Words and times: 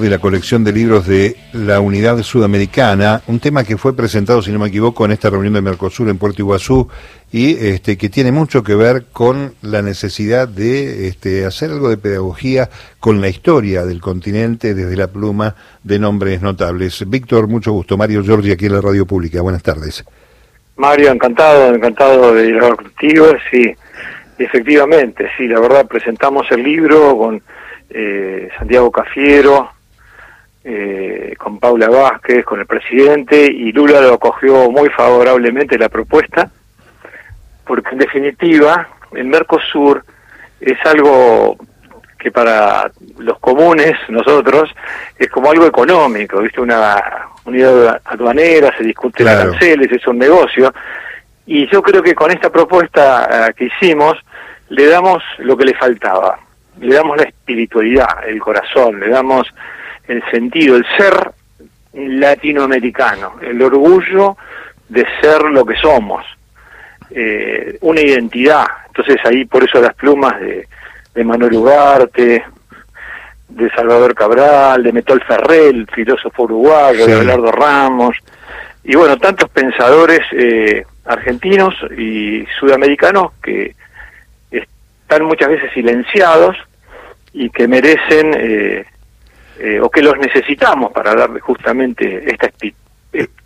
de 0.00 0.08
la 0.08 0.20
colección 0.20 0.64
de 0.64 0.72
libros 0.72 1.06
de 1.06 1.36
la 1.52 1.78
Unidad 1.80 2.16
Sudamericana, 2.22 3.20
un 3.26 3.40
tema 3.40 3.62
que 3.62 3.76
fue 3.76 3.94
presentado, 3.94 4.40
si 4.40 4.50
no 4.50 4.58
me 4.58 4.68
equivoco, 4.68 5.04
en 5.04 5.12
esta 5.12 5.28
reunión 5.28 5.52
de 5.52 5.60
Mercosur 5.60 6.08
en 6.08 6.16
Puerto 6.16 6.40
Iguazú 6.40 6.88
y 7.30 7.62
este, 7.62 7.98
que 7.98 8.08
tiene 8.08 8.32
mucho 8.32 8.62
que 8.62 8.74
ver 8.74 9.04
con 9.12 9.52
la 9.60 9.82
necesidad 9.82 10.48
de 10.48 11.08
este, 11.08 11.44
hacer 11.44 11.72
algo 11.72 11.90
de 11.90 11.98
pedagogía 11.98 12.70
con 13.00 13.20
la 13.20 13.28
historia 13.28 13.84
del 13.84 14.00
continente 14.00 14.72
desde 14.72 14.96
la 14.96 15.08
pluma 15.08 15.56
de 15.84 15.98
nombres 15.98 16.40
notables. 16.40 17.04
Víctor, 17.06 17.46
mucho 17.46 17.72
gusto. 17.72 17.98
Mario 17.98 18.22
Giorgi 18.22 18.50
aquí 18.50 18.64
en 18.64 18.72
la 18.72 18.80
Radio 18.80 19.04
Pública. 19.04 19.42
Buenas 19.42 19.62
tardes. 19.62 20.02
Mario, 20.76 21.12
encantado, 21.12 21.74
encantado 21.74 22.32
de 22.32 22.46
ir 22.46 22.58
contigo. 22.60 23.26
Sí, 23.50 23.70
efectivamente, 24.38 25.28
sí, 25.36 25.46
la 25.46 25.60
verdad 25.60 25.86
presentamos 25.86 26.50
el 26.50 26.62
libro 26.62 27.14
con 27.18 27.42
eh, 27.90 28.48
Santiago 28.56 28.90
Cafiero, 28.90 29.68
eh, 30.64 31.34
con 31.38 31.58
Paula 31.58 31.88
Vázquez, 31.88 32.44
con 32.44 32.60
el 32.60 32.66
presidente, 32.66 33.46
y 33.46 33.72
Lula 33.72 34.00
lo 34.00 34.14
acogió 34.14 34.70
muy 34.70 34.88
favorablemente 34.90 35.78
la 35.78 35.88
propuesta, 35.88 36.50
porque 37.64 37.90
en 37.90 37.98
definitiva 37.98 38.88
el 39.12 39.26
Mercosur 39.26 40.04
es 40.60 40.78
algo 40.86 41.56
que 42.18 42.30
para 42.30 42.90
los 43.18 43.38
comunes, 43.40 43.94
nosotros, 44.08 44.70
es 45.18 45.28
como 45.28 45.50
algo 45.50 45.66
económico, 45.66 46.40
¿viste? 46.40 46.60
Una 46.60 47.28
unidad 47.44 48.00
aduanera, 48.04 48.72
se 48.78 48.84
discute 48.84 49.24
la 49.24 49.32
aranceles, 49.32 49.90
es 49.90 50.06
un 50.06 50.18
negocio, 50.18 50.72
y 51.46 51.68
yo 51.70 51.82
creo 51.82 52.02
que 52.02 52.14
con 52.14 52.30
esta 52.30 52.50
propuesta 52.50 53.48
eh, 53.48 53.54
que 53.54 53.64
hicimos, 53.64 54.16
le 54.68 54.86
damos 54.86 55.22
lo 55.38 55.56
que 55.56 55.64
le 55.64 55.74
faltaba, 55.74 56.38
le 56.80 56.94
damos 56.94 57.16
la 57.16 57.24
espiritualidad, 57.24 58.28
el 58.28 58.40
corazón, 58.40 59.00
le 59.00 59.08
damos 59.08 59.48
el 60.08 60.22
sentido, 60.30 60.76
el 60.76 60.86
ser 60.96 61.32
latinoamericano, 61.94 63.34
el 63.42 63.60
orgullo 63.62 64.36
de 64.88 65.06
ser 65.20 65.42
lo 65.42 65.64
que 65.64 65.76
somos, 65.76 66.24
eh, 67.10 67.78
una 67.82 68.00
identidad. 68.00 68.66
Entonces 68.88 69.16
ahí 69.24 69.44
por 69.44 69.64
eso 69.64 69.80
las 69.80 69.94
plumas 69.94 70.38
de, 70.40 70.66
de 71.14 71.24
Manuel 71.24 71.54
Ugarte, 71.54 72.44
de 73.48 73.70
Salvador 73.70 74.14
Cabral, 74.14 74.82
de 74.82 74.92
Metol 74.92 75.22
Ferrell, 75.22 75.86
filósofo 75.94 76.44
uruguayo, 76.44 77.06
de 77.06 77.14
Abelardo 77.14 77.52
Ramos, 77.52 78.16
y 78.84 78.96
bueno, 78.96 79.16
tantos 79.18 79.48
pensadores 79.50 80.20
eh, 80.32 80.84
argentinos 81.04 81.74
y 81.96 82.44
sudamericanos 82.58 83.32
que 83.42 83.74
están 84.50 85.24
muchas 85.24 85.48
veces 85.50 85.70
silenciados 85.72 86.56
y 87.32 87.50
que 87.50 87.68
merecen 87.68 88.34
eh, 88.34 88.86
eh, 89.58 89.80
o 89.80 89.90
que 89.90 90.02
los 90.02 90.16
necesitamos 90.18 90.92
para 90.92 91.14
darle 91.14 91.40
justamente 91.40 92.30
esta 92.30 92.50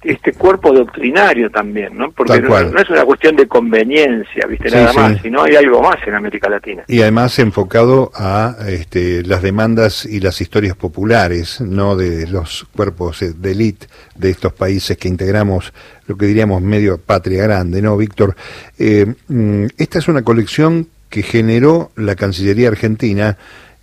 este 0.03 0.33
cuerpo 0.33 0.73
doctrinario 0.73 1.51
también, 1.51 1.97
¿no? 1.99 2.13
Porque 2.13 2.41
no, 2.41 2.57
es 2.57 2.89
una 2.89 3.05
cuestión 3.05 3.35
de 3.35 3.49
conveniencia, 3.49 4.47
¿viste? 4.47 4.71
Nada 4.71 4.93
más, 4.93 5.21
sino 5.21 5.43
hay 5.43 5.57
algo 5.57 5.83
más 5.83 5.97
en 6.07 6.15
América 6.15 6.49
Latina. 6.49 6.85
Y 6.87 7.03
además 7.03 7.37
enfocado 7.41 8.13
a 8.15 8.57
este, 8.69 9.25
las 9.25 9.43
demandas 9.43 10.07
y 10.07 10.21
las 10.21 10.41
historias 10.41 10.77
populares, 10.77 11.61
no 11.61 11.97
de 11.97 12.29
los 12.29 12.65
cuerpos 12.77 13.25
de 13.37 13.51
élite 13.51 13.89
de 14.15 14.31
estos 14.31 14.53
países 14.53 14.97
que 14.97 15.09
integramos, 15.09 15.73
lo 16.07 16.17
que 16.17 16.27
diríamos 16.27 16.63
medio 16.63 16.99
patria 16.99 17.43
grande, 17.43 17.83
¿no, 17.83 17.97
Víctor? 17.97 18.37
Eh, 18.79 19.07
mm, 19.27 19.67
esta 19.77 19.99
es 19.99 20.07
una 20.07 20.23
colección 20.23 20.87
que 21.11 21.23
generó 21.23 21.91
la 21.97 22.15
Cancillería 22.15 22.69
Argentina 22.69 23.37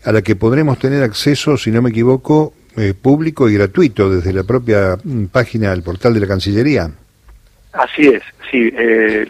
a 0.06 0.12
la 0.12 0.22
que 0.22 0.36
podremos 0.36 0.78
tener 0.80 1.04
acceso, 1.04 1.58
si 1.58 1.72
no 1.72 1.82
me 1.82 1.90
equivoco, 1.90 2.54
eh, 2.76 2.94
público 3.00 3.50
y 3.50 3.54
gratuito 3.54 4.10
desde 4.10 4.34
la 4.34 4.44
propia 4.44 4.98
mm, 5.04 5.26
página 5.26 5.70
del 5.72 5.84
portal 5.84 6.14
de 6.14 6.20
la 6.20 6.28
Cancillería. 6.28 6.90
Así 7.72 8.08
es, 8.08 8.24
sí, 8.50 8.72
eh, 8.76 9.28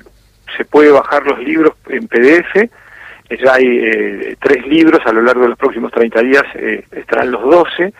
se 0.57 0.65
puede 0.65 0.91
bajar 0.91 1.25
los 1.25 1.39
libros 1.39 1.73
en 1.89 2.07
PDF, 2.07 2.55
eh, 2.55 2.69
ya 3.43 3.55
hay 3.55 4.35
tres 4.39 4.65
libros 4.67 5.01
a 5.05 5.11
lo 5.11 5.21
largo 5.21 5.43
de 5.43 5.49
los 5.49 5.57
próximos 5.57 5.91
30 5.91 6.21
días, 6.21 6.43
estarán 6.91 7.31
los 7.31 7.43
12, 7.43 7.93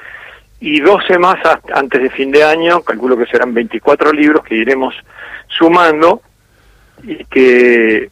y 0.59 0.79
12 0.79 1.19
más 1.19 1.37
antes 1.73 2.01
de 2.01 2.09
fin 2.09 2.31
de 2.31 2.43
año, 2.43 2.81
calculo 2.81 3.17
que 3.17 3.25
serán 3.25 3.53
24 3.53 4.13
libros 4.13 4.43
que 4.45 4.55
iremos 4.55 4.95
sumando 5.49 6.21
y 7.03 7.25
que 7.25 8.09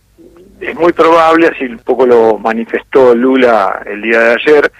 es 0.61 0.75
muy 0.75 0.93
probable, 0.93 1.47
así 1.47 1.65
un 1.65 1.79
poco 1.79 2.05
lo 2.05 2.37
manifestó 2.37 3.15
Lula 3.15 3.81
el 3.85 4.01
día 4.01 4.19
de 4.19 4.33
ayer, 4.33 4.71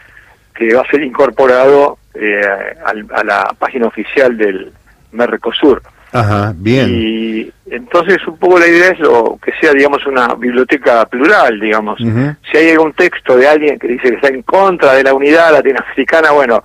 que 0.54 0.74
va 0.74 0.82
a 0.82 0.92
ser 0.92 1.04
incorporado 1.04 1.98
eh, 2.14 2.42
a, 2.86 3.24
la 3.24 3.56
página 3.58 3.88
oficial 3.88 4.38
del 4.38 4.72
Mercosur. 5.12 5.82
Ajá, 6.14 6.54
bien. 6.56 6.90
Y 6.90 7.52
entonces 7.68 8.18
un 8.28 8.38
poco 8.38 8.60
la 8.60 8.68
idea 8.68 8.90
es 8.90 9.00
lo 9.00 9.40
que 9.42 9.54
sea, 9.62 9.72
digamos, 9.72 10.06
una 10.06 10.36
biblioteca 10.36 11.06
plural, 11.06 11.60
digamos. 11.60 12.00
Si 12.00 12.58
hay 12.58 12.72
algún 12.72 12.92
texto 12.94 13.38
de 13.38 13.48
alguien 13.48 13.80
que 13.80 13.88
dice 13.88 14.10
que 14.10 14.16
está 14.16 14.28
en 14.28 14.42
contra 14.42 14.94
de 14.94 15.04
la 15.04 15.14
unidad 15.14 15.54
latinoamericana, 15.54 16.32
bueno, 16.32 16.64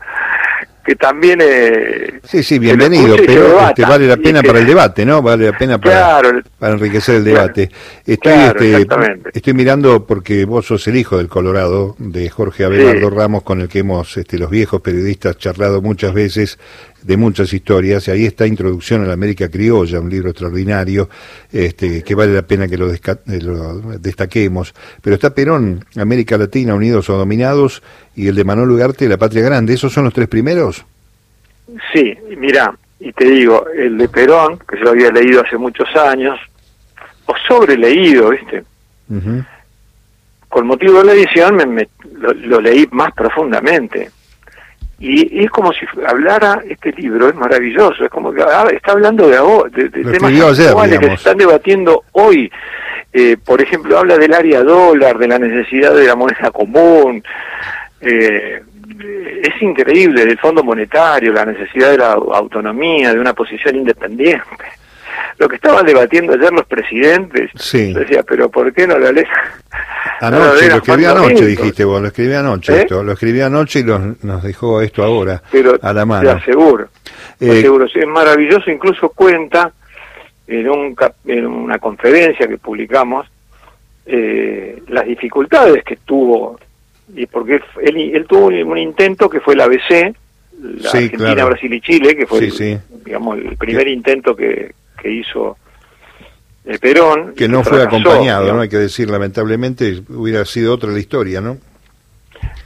que 0.86 0.94
también... 0.94 1.41
Eh, 1.42 2.20
sí, 2.22 2.42
sí, 2.42 2.58
bienvenido, 2.60 3.16
pero 3.26 3.60
este, 3.69 3.82
vale 3.82 4.06
la 4.06 4.16
pena 4.16 4.42
para 4.42 4.60
el 4.60 4.66
debate, 4.66 5.04
¿no? 5.04 5.20
Vale 5.20 5.47
la 5.50 5.58
pena 5.58 5.78
para, 5.78 6.22
para 6.58 6.74
enriquecer 6.74 7.16
el 7.16 7.24
debate. 7.24 7.70
Estoy, 8.06 8.32
este, 8.32 8.86
estoy 9.34 9.52
mirando 9.52 10.06
porque 10.06 10.44
vos 10.44 10.66
sos 10.66 10.86
el 10.86 10.96
hijo 10.96 11.19
del 11.19 11.28
Colorado, 11.28 11.96
de 11.98 12.30
Jorge 12.30 12.64
Abelardo 12.64 13.10
Ramos, 13.10 13.42
con 13.42 13.60
el 13.60 13.69
que 13.69 13.80
hemos, 13.80 14.16
este, 14.16 14.38
los 14.38 14.48
viejos 14.48 14.80
periodistas, 14.80 15.36
charlado 15.36 15.82
muchas 15.82 16.14
veces 16.14 16.58
de 17.02 17.16
muchas 17.16 17.52
historias, 17.52 18.08
y 18.08 18.10
ahí 18.10 18.24
está 18.26 18.46
Introducción 18.46 19.02
a 19.04 19.06
la 19.06 19.12
América 19.12 19.48
Criolla, 19.48 20.00
un 20.00 20.10
libro 20.10 20.30
extraordinario, 20.30 21.08
este, 21.52 22.02
que 22.02 22.14
vale 22.14 22.34
la 22.34 22.42
pena 22.42 22.66
que 22.66 22.76
lo, 22.76 22.92
eh, 22.92 23.00
lo, 23.40 23.80
destaquemos. 23.98 24.74
Pero 25.02 25.14
está 25.14 25.34
Perón, 25.34 25.84
América 25.96 26.36
Latina, 26.36 26.74
Unidos 26.74 27.08
o 27.10 27.16
Dominados, 27.16 27.82
y 28.14 28.28
el 28.28 28.34
de 28.34 28.44
Manuel 28.44 28.70
Ugarte, 28.70 29.08
La 29.08 29.18
Patria 29.18 29.42
Grande, 29.42 29.74
¿esos 29.74 29.92
son 29.92 30.04
los 30.04 30.14
tres 30.14 30.28
primeros? 30.28 30.84
Sí, 31.92 32.16
mira, 32.36 32.74
y 32.98 33.12
te 33.12 33.26
digo, 33.26 33.66
el 33.76 33.98
de 33.98 34.08
Perón, 34.08 34.58
que 34.68 34.78
yo 34.78 34.90
había 34.90 35.10
leído 35.10 35.42
hace 35.42 35.56
muchos 35.56 35.88
años, 35.96 36.38
o 37.26 37.34
sobreleído, 37.46 38.30
¿viste? 38.30 38.64
Con 40.48 40.66
motivo 40.66 40.98
de 40.98 41.04
la 41.04 41.12
edición 41.12 41.56
me, 41.56 41.88
lo, 42.18 42.60
leí 42.60 42.88
más 42.90 43.12
profundamente. 43.12 44.10
Y, 44.98 45.44
es 45.44 45.50
como 45.50 45.72
si 45.72 45.86
hablara, 46.06 46.62
este 46.68 46.92
libro 46.92 47.28
es 47.28 47.34
maravilloso, 47.34 48.04
es 48.04 48.10
como 48.10 48.32
que 48.32 48.42
ah, 48.42 48.66
está 48.72 48.92
hablando 48.92 49.28
de, 49.28 49.88
de, 49.88 49.90
temas 49.90 50.58
actuales 50.58 50.98
que 50.98 51.06
se 51.06 51.14
están 51.14 51.36
debatiendo 51.36 52.04
hoy. 52.12 52.50
Eh, 53.12 53.36
por 53.44 53.60
ejemplo, 53.60 53.98
habla 53.98 54.16
del 54.18 54.32
área 54.32 54.62
dólar, 54.62 55.18
de 55.18 55.28
la 55.28 55.38
necesidad 55.38 55.94
de 55.94 56.06
la 56.06 56.16
moneda 56.16 56.50
común. 56.50 57.22
Eh, 58.00 58.62
es 59.42 59.62
increíble, 59.62 60.24
del 60.24 60.38
Fondo 60.38 60.64
Monetario, 60.64 61.32
la 61.32 61.44
necesidad 61.44 61.90
de 61.90 61.98
la 61.98 62.12
autonomía, 62.12 63.12
de 63.12 63.20
una 63.20 63.34
posición 63.34 63.76
independiente. 63.76 64.64
Lo 65.38 65.48
que 65.48 65.56
estaban 65.56 65.84
debatiendo 65.84 66.32
ayer 66.32 66.52
los 66.52 66.66
presidentes, 66.66 67.50
sí. 67.56 67.92
decía, 67.92 68.22
pero 68.22 68.48
¿por 68.48 68.72
qué 68.72 68.86
no 68.86 68.98
la 68.98 69.12
lees? 69.12 69.28
Anoche, 70.20 70.70
lo 70.70 70.76
escribí 70.76 71.04
anoche, 71.04 71.47
dijiste 71.47 71.84
vos, 71.84 72.00
lo 72.00 72.08
escribí 72.08 72.32
anoche 72.32 72.74
¿Eh? 72.74 72.80
esto, 72.80 73.04
lo 73.04 73.12
escribí 73.12 73.42
anoche 73.42 73.80
y 73.80 73.84
nos 73.84 74.42
dejó 74.42 74.80
esto 74.80 75.02
ahora 75.02 75.42
a 75.82 75.92
la 75.92 76.06
mano. 76.06 76.22
Te 76.22 76.30
aseguro, 76.30 76.88
eh, 77.38 77.69
es 77.94 78.06
maravilloso, 78.06 78.70
incluso 78.70 79.10
cuenta 79.10 79.72
en, 80.46 80.70
un, 80.70 80.96
en 81.26 81.46
una 81.46 81.78
conferencia 81.78 82.46
que 82.48 82.56
publicamos 82.56 83.26
eh, 84.06 84.82
las 84.88 85.06
dificultades 85.06 85.84
que 85.84 85.96
tuvo, 85.96 86.58
y 87.14 87.26
porque 87.26 87.60
él, 87.82 87.96
él 88.14 88.26
tuvo 88.26 88.46
un 88.46 88.78
intento 88.78 89.28
que 89.28 89.41
fue 89.41 89.54
la 89.54 89.64
ABC, 89.64 90.14
la 90.62 90.91
Argentina, 90.91 91.44
Brasil 91.44 91.75
y 91.75 91.81
Chile, 91.82 92.16
que 92.16 92.26
fue 92.26 92.50
digamos, 93.05 93.38
el 93.38 93.56
primer 93.56 93.87
intento 93.88 94.34
que, 94.34 94.72
que 94.96 95.10
hizo 95.10 95.56
el 96.64 96.78
Perón. 96.78 97.34
Que 97.34 97.48
no 97.48 97.62
fue 97.62 97.82
acompañado, 97.82 98.52
¿no? 98.52 98.60
Hay 98.60 98.69
que 98.69 98.78
decir, 98.78 99.08
lamentablemente, 99.08 100.02
hubiera 100.08 100.44
sido 100.44 100.75
otra 100.75 100.90
la 100.90 100.98
historia, 100.98 101.40
¿no? 101.40 101.58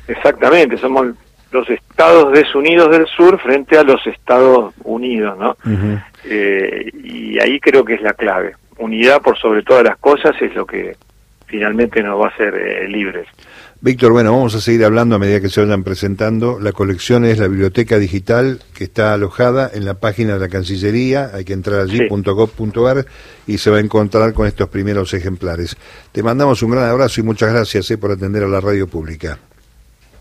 Exactamente, 0.09 0.77
somos 0.77 1.09
los 1.53 1.69
Estados 1.69 2.32
desunidos 2.32 2.91
del 2.91 3.06
sur 3.06 3.38
frente 3.41 3.77
a 3.77 3.82
los 3.82 4.05
Estados 4.06 4.73
Unidos, 4.85 5.38
¿no? 5.38 5.56
Eh, 6.25 6.91
y 7.05 7.38
ahí 7.38 7.61
creo 7.61 7.85
que 7.85 7.94
es 7.94 8.03
la 8.03 8.15
clave. 8.15 8.55
Unidad 8.79 9.21
por 9.21 9.37
sobre 9.38 9.62
todas 9.62 9.85
las 9.85 9.99
cosas 9.99 10.35
es 10.41 10.55
lo 10.55 10.65
que 10.65 10.97
finalmente 11.47 12.03
nos 12.03 12.21
va 12.21 12.26
a 12.26 12.31
hacer 12.31 12.55
eh, 12.55 12.88
libres. 12.88 13.26
Víctor, 13.82 14.12
bueno, 14.12 14.32
vamos 14.32 14.55
a 14.55 14.61
seguir 14.61 14.85
hablando 14.85 15.17
a 15.17 15.19
medida 15.19 15.41
que 15.41 15.49
se 15.49 15.62
vayan 15.62 15.85
presentando. 15.85 16.61
La 16.61 16.73
colección 16.73 17.25
es 17.25 17.38
la 17.38 17.49
biblioteca 17.49 17.99
digital 17.99 18.61
que 18.75 18.85
está 18.85 19.15
alojada 19.15 19.71
en 19.73 19.87
la 19.87 19.94
página 19.94 20.35
de 20.35 20.38
la 20.38 20.49
Cancillería. 20.50 21.31
Hay 21.32 21.47
que 21.47 21.55
entrar 21.55 21.81
allí, 21.81 22.06
.gov.ar, 22.06 23.06
y 23.47 23.56
se 23.56 23.71
va 23.71 23.79
a 23.79 23.81
encontrar 23.81 24.35
con 24.35 24.47
estos 24.47 24.69
primeros 24.69 25.15
ejemplares. 25.15 25.79
Te 26.12 26.23
mandamos 26.23 26.62
un 26.62 26.73
gran 26.73 26.91
abrazo 26.91 27.23
y 27.23 27.25
muchas 27.25 27.55
gracias 27.55 27.91
eh, 27.91 27.97
por 27.97 28.11
atender 28.11 28.44
a 28.44 28.49
la 28.49 28.61
radio 28.61 28.87
pública. 28.87 29.38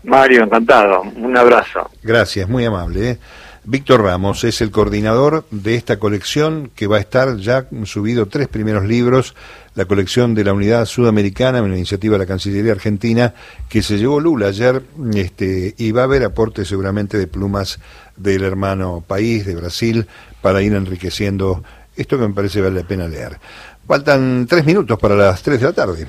Mario, 0.04 0.44
encantado. 0.44 1.02
Un 1.02 1.36
abrazo. 1.36 1.90
Gracias, 2.02 2.48
muy 2.48 2.64
amable. 2.64 3.10
¿eh? 3.10 3.18
Víctor 3.64 4.02
Ramos 4.02 4.42
es 4.44 4.62
el 4.62 4.70
coordinador 4.70 5.44
de 5.50 5.74
esta 5.74 5.98
colección 5.98 6.70
que 6.74 6.86
va 6.86 6.96
a 6.96 7.00
estar 7.00 7.36
ya 7.36 7.66
subido 7.84 8.26
tres 8.26 8.48
primeros 8.48 8.84
libros, 8.86 9.34
la 9.74 9.84
colección 9.84 10.34
de 10.34 10.44
la 10.44 10.54
Unidad 10.54 10.86
Sudamericana, 10.86 11.62
una 11.62 11.76
iniciativa 11.76 12.14
de 12.14 12.20
la 12.20 12.26
Cancillería 12.26 12.72
Argentina 12.72 13.34
que 13.68 13.82
se 13.82 13.98
llevó 13.98 14.18
Lula 14.18 14.48
ayer 14.48 14.82
este, 15.14 15.74
y 15.76 15.92
va 15.92 16.02
a 16.02 16.04
haber 16.04 16.24
aporte 16.24 16.64
seguramente 16.64 17.18
de 17.18 17.26
plumas 17.26 17.80
del 18.16 18.44
hermano 18.44 19.04
país, 19.06 19.44
de 19.44 19.54
Brasil, 19.54 20.06
para 20.40 20.62
ir 20.62 20.72
enriqueciendo 20.72 21.62
esto 21.96 22.18
que 22.18 22.26
me 22.26 22.34
parece 22.34 22.62
vale 22.62 22.80
la 22.80 22.88
pena 22.88 23.08
leer. 23.08 23.38
Faltan 23.86 24.46
tres 24.48 24.64
minutos 24.64 24.98
para 24.98 25.14
las 25.14 25.42
tres 25.42 25.60
de 25.60 25.66
la 25.66 25.72
tarde. 25.72 26.08